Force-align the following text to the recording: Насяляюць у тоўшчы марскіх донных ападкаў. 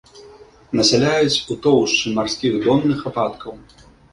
Насяляюць 0.79 1.43
у 1.55 1.59
тоўшчы 1.65 2.15
марскіх 2.17 2.59
донных 2.67 3.07
ападкаў. 3.11 3.53